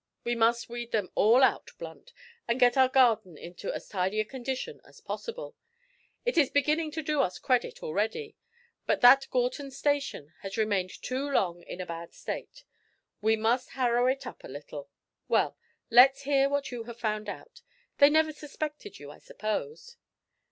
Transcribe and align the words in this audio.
We 0.23 0.33
must 0.33 0.67
weed 0.67 0.91
them 0.91 1.11
all 1.13 1.43
out, 1.43 1.69
Blunt, 1.77 2.11
and 2.47 2.59
get 2.59 2.75
our 2.75 2.89
garden 2.89 3.37
into 3.37 3.71
as 3.71 3.87
tidy 3.87 4.19
a 4.19 4.25
condition 4.25 4.81
as 4.83 4.99
possible; 4.99 5.55
it 6.25 6.39
is 6.39 6.49
beginning 6.49 6.89
to 6.93 7.03
do 7.03 7.21
us 7.21 7.37
credit 7.37 7.83
already, 7.83 8.35
but 8.87 9.01
that 9.01 9.27
Gorton 9.29 9.69
Station 9.69 10.33
has 10.39 10.57
remained 10.57 10.99
too 11.03 11.29
long 11.29 11.61
in 11.61 11.79
a 11.79 11.85
bad 11.85 12.15
state; 12.15 12.63
we 13.21 13.35
must 13.35 13.69
harrow 13.77 14.07
it 14.07 14.25
up 14.25 14.43
a 14.43 14.47
little. 14.47 14.89
Well, 15.27 15.55
let's 15.91 16.23
hear 16.23 16.49
what 16.49 16.71
you 16.71 16.85
have 16.85 16.97
found 16.97 17.29
out. 17.29 17.61
They 17.99 18.09
never 18.09 18.31
suspected 18.33 18.97
you, 18.97 19.11
I 19.11 19.19
suppose?" 19.19 19.97